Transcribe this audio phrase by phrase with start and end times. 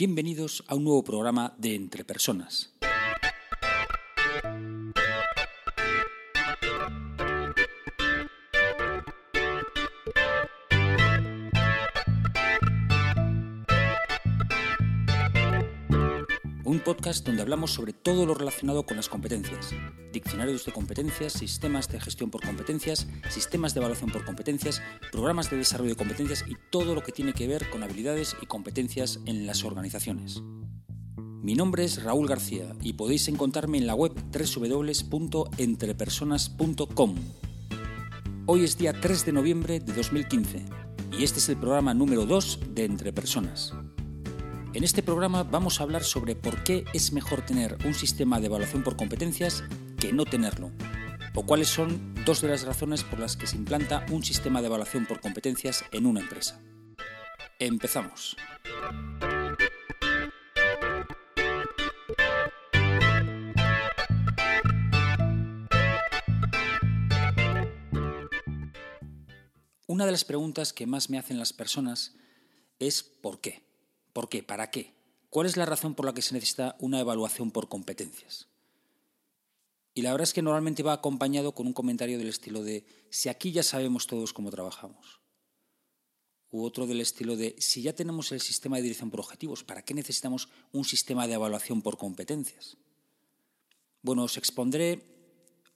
[0.00, 2.79] Bienvenidos a un nuevo programa de Entre Personas.
[16.82, 19.72] Podcast donde hablamos sobre todo lo relacionado con las competencias.
[20.12, 25.58] Diccionarios de competencias, sistemas de gestión por competencias, sistemas de evaluación por competencias, programas de
[25.58, 29.46] desarrollo de competencias y todo lo que tiene que ver con habilidades y competencias en
[29.46, 30.42] las organizaciones.
[31.16, 37.14] Mi nombre es Raúl García y podéis encontrarme en la web www.entrepersonas.com.
[38.46, 40.64] Hoy es día 3 de noviembre de 2015
[41.18, 43.72] y este es el programa número 2 de Entre Personas.
[44.72, 48.46] En este programa vamos a hablar sobre por qué es mejor tener un sistema de
[48.46, 49.64] evaluación por competencias
[49.98, 50.70] que no tenerlo,
[51.34, 54.68] o cuáles son dos de las razones por las que se implanta un sistema de
[54.68, 56.60] evaluación por competencias en una empresa.
[57.58, 58.36] Empezamos.
[69.88, 72.14] Una de las preguntas que más me hacen las personas
[72.78, 73.69] es ¿por qué?
[74.12, 74.42] ¿Por qué?
[74.42, 74.92] ¿Para qué?
[75.28, 78.48] ¿Cuál es la razón por la que se necesita una evaluación por competencias?
[79.94, 83.28] Y la verdad es que normalmente va acompañado con un comentario del estilo de si
[83.28, 85.20] aquí ya sabemos todos cómo trabajamos.
[86.50, 89.82] U otro del estilo de si ya tenemos el sistema de dirección por objetivos, ¿para
[89.82, 92.76] qué necesitamos un sistema de evaluación por competencias?
[94.02, 95.04] Bueno, os expondré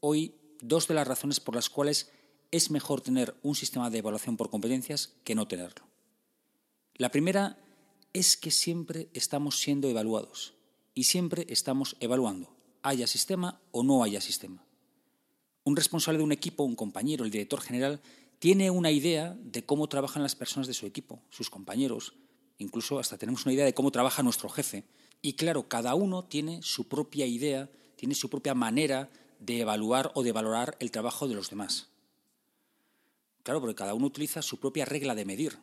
[0.00, 2.10] hoy dos de las razones por las cuales
[2.50, 5.86] es mejor tener un sistema de evaluación por competencias que no tenerlo.
[6.94, 7.58] La primera
[8.14, 10.54] es que siempre estamos siendo evaluados
[10.94, 14.64] y siempre estamos evaluando, haya sistema o no haya sistema.
[15.64, 18.00] Un responsable de un equipo, un compañero, el director general,
[18.38, 22.14] tiene una idea de cómo trabajan las personas de su equipo, sus compañeros,
[22.58, 24.84] incluso hasta tenemos una idea de cómo trabaja nuestro jefe.
[25.20, 30.22] Y claro, cada uno tiene su propia idea, tiene su propia manera de evaluar o
[30.22, 31.88] de valorar el trabajo de los demás.
[33.42, 35.58] Claro, porque cada uno utiliza su propia regla de medir,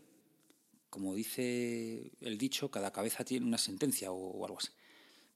[0.92, 4.68] como dice el dicho, cada cabeza tiene una sentencia o, algo así.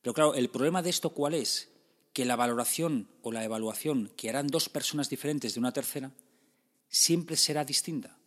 [0.01, 1.69] Pero claro, el problema de esto cuál es?
[2.13, 6.11] Que la valoración o la evaluación que harán dos personas diferentes de una tercera
[6.89, 8.19] siempre será distinta,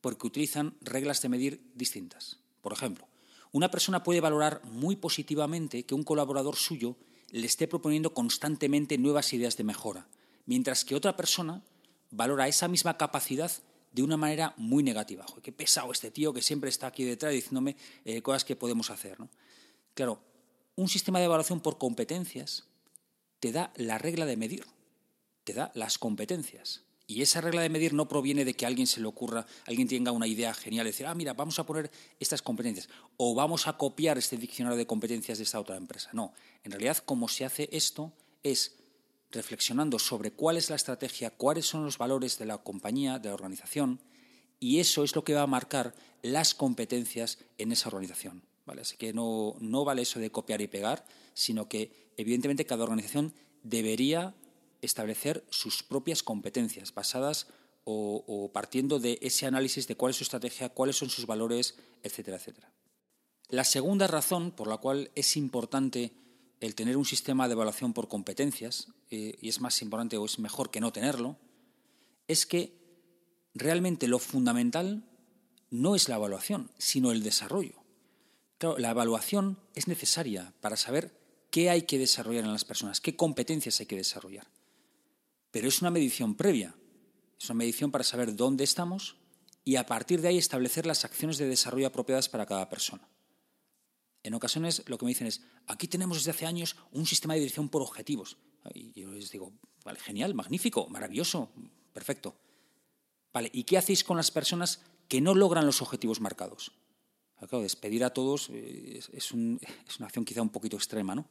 [0.00, 2.38] porque utilizan reglas de medir distintas.
[2.62, 3.08] Por ejemplo,
[3.50, 6.96] una persona puede valorar muy positivamente que un colaborador suyo
[7.32, 10.06] le esté proponiendo constantemente nuevas ideas de mejora,
[10.46, 11.64] mientras que otra persona
[12.12, 13.50] valora esa misma capacidad
[13.96, 15.24] de una manera muy negativa.
[15.42, 19.18] qué pesado este tío que siempre está aquí detrás diciéndome eh, cosas que podemos hacer.
[19.18, 19.30] ¿no?
[19.94, 20.20] Claro,
[20.74, 22.64] un sistema de evaluación por competencias
[23.40, 24.66] te da la regla de medir,
[25.44, 26.82] te da las competencias.
[27.06, 29.88] Y esa regla de medir no proviene de que a alguien se le ocurra, alguien
[29.88, 31.90] tenga una idea genial, de decir, ah, mira, vamos a poner
[32.20, 36.10] estas competencias, o vamos a copiar este diccionario de competencias de esta otra empresa.
[36.12, 38.12] No, en realidad, como se hace esto
[38.42, 38.76] es
[39.30, 43.34] reflexionando sobre cuál es la estrategia, cuáles son los valores de la compañía, de la
[43.34, 44.00] organización,
[44.58, 48.42] y eso es lo que va a marcar las competencias en esa organización.
[48.64, 48.82] ¿vale?
[48.82, 51.04] Así que no, no vale eso de copiar y pegar,
[51.34, 54.34] sino que evidentemente cada organización debería
[54.82, 57.48] establecer sus propias competencias basadas
[57.84, 61.76] o, o, partiendo de ese análisis de cuál es su estrategia, cuáles son sus valores,
[62.02, 62.72] etcétera, etcétera.
[63.48, 66.12] La segunda razón por la cual es importante
[66.60, 70.38] el tener un sistema de evaluación por competencias, eh, y es más importante o es
[70.38, 71.36] mejor que no tenerlo,
[72.28, 72.76] es que
[73.54, 75.04] realmente lo fundamental
[75.70, 77.74] no es la evaluación, sino el desarrollo.
[78.58, 81.18] Claro, la evaluación es necesaria para saber
[81.50, 84.46] qué hay que desarrollar en las personas, qué competencias hay que desarrollar.
[85.50, 86.74] Pero es una medición previa,
[87.38, 89.16] es una medición para saber dónde estamos
[89.64, 93.08] y a partir de ahí establecer las acciones de desarrollo apropiadas para cada persona.
[94.26, 97.40] En ocasiones lo que me dicen es, aquí tenemos desde hace años un sistema de
[97.40, 98.36] dirección por objetivos.
[98.74, 99.52] Y yo les digo,
[99.84, 101.52] vale, genial, magnífico, maravilloso,
[101.92, 102.34] perfecto.
[103.32, 106.72] Vale, ¿y qué hacéis con las personas que no logran los objetivos marcados?
[107.36, 109.60] Claro, despedir a todos eh, es, una
[110.00, 111.28] acción quizá un poquito extrema, ¿no?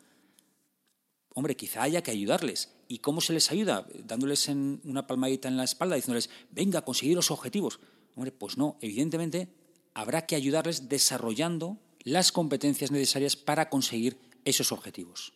[1.33, 2.77] Hombre, quizá haya que ayudarles.
[2.87, 3.85] ¿Y cómo se les ayuda?
[4.05, 7.81] Dándoles una palmadita en la espalda, diciéndoles, venga, conseguir los objetivos.
[8.15, 9.49] Hombre, pues no, evidentemente
[9.93, 15.33] habrá que ayudarles desarrollando las competencias necesarias para conseguir esos objetivos.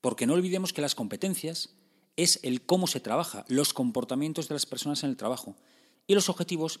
[0.00, 1.74] Porque no olvidemos que las competencias
[2.16, 5.56] es el cómo se trabaja, los comportamientos de las personas en el trabajo.
[6.06, 6.80] Y los objetivos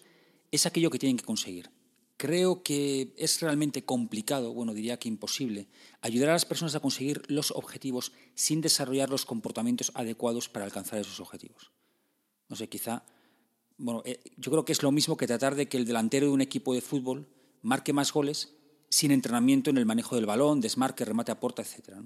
[0.52, 1.70] es aquello que tienen que conseguir.
[2.16, 5.68] Creo que es realmente complicado, bueno, diría que imposible,
[6.00, 11.00] ayudar a las personas a conseguir los objetivos sin desarrollar los comportamientos adecuados para alcanzar
[11.00, 11.72] esos objetivos.
[12.48, 13.04] No sé, quizá,
[13.76, 16.32] bueno, eh, yo creo que es lo mismo que tratar de que el delantero de
[16.32, 17.28] un equipo de fútbol
[17.62, 18.57] marque más goles
[18.90, 21.98] sin entrenamiento en el manejo del balón, desmarque, remate a puerta, etc.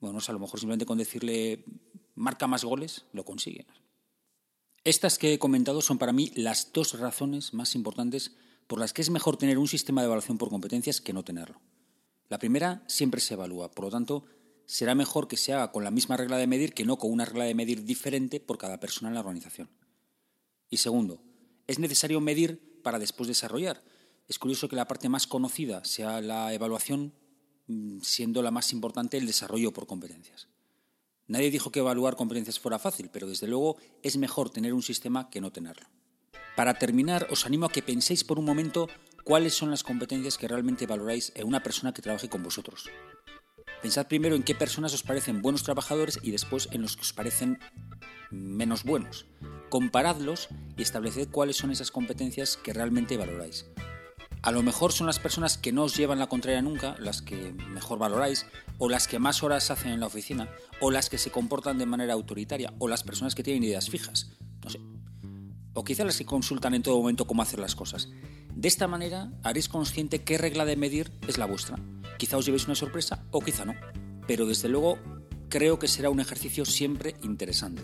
[0.00, 1.64] Bueno, a lo mejor simplemente con decirle
[2.14, 3.66] marca más goles lo consiguen.
[4.84, 8.32] Estas que he comentado son para mí las dos razones más importantes
[8.66, 11.60] por las que es mejor tener un sistema de evaluación por competencias que no tenerlo.
[12.28, 14.24] La primera siempre se evalúa, por lo tanto,
[14.66, 17.24] será mejor que se haga con la misma regla de medir que no con una
[17.24, 19.68] regla de medir diferente por cada persona en la organización.
[20.70, 21.22] Y segundo,
[21.66, 23.84] es necesario medir para después desarrollar.
[24.32, 27.12] Es curioso que la parte más conocida sea la evaluación,
[27.66, 30.48] mm, siendo la más importante el desarrollo por competencias.
[31.26, 35.28] Nadie dijo que evaluar competencias fuera fácil, pero desde luego es mejor tener un sistema
[35.28, 35.86] que no tenerlo.
[36.56, 38.88] Para terminar, os animo a que penséis por un momento
[39.22, 42.88] cuáles son las competencias que realmente valoráis en una persona que trabaje con vosotros.
[43.82, 47.12] Pensad primero en qué personas os parecen buenos trabajadores y después en los que os
[47.12, 47.58] parecen
[48.30, 49.26] menos buenos.
[49.68, 50.48] Comparadlos
[50.78, 53.66] y estableced cuáles son esas competencias que realmente valoráis.
[54.42, 57.52] A lo mejor son las personas que no os llevan la contraria nunca, las que
[57.52, 58.44] mejor valoráis,
[58.78, 60.48] o las que más horas hacen en la oficina,
[60.80, 64.32] o las que se comportan de manera autoritaria, o las personas que tienen ideas fijas.
[64.64, 64.80] No sé.
[65.74, 68.08] O quizá las que consultan en todo momento cómo hacer las cosas.
[68.52, 71.78] De esta manera haréis consciente qué regla de medir es la vuestra.
[72.18, 73.74] Quizá os llevéis una sorpresa o quizá no.
[74.26, 74.98] Pero desde luego
[75.50, 77.82] creo que será un ejercicio siempre interesante.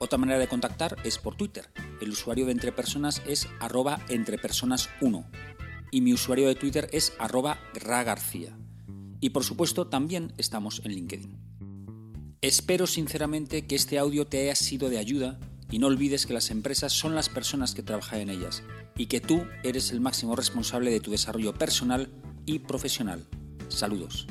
[0.00, 1.70] Otra manera de contactar es por Twitter.
[2.00, 5.26] El usuario de Entre Personas es arroba entrepersonas1
[5.90, 8.56] y mi usuario de Twitter es arroba ragarcía.
[9.18, 12.36] Y por supuesto también estamos en LinkedIn.
[12.42, 16.52] Espero sinceramente que este audio te haya sido de ayuda y no olvides que las
[16.52, 18.62] empresas son las personas que trabajan en ellas
[18.96, 22.08] y que tú eres el máximo responsable de tu desarrollo personal
[22.46, 23.26] y profesional.
[23.68, 24.28] Saludos.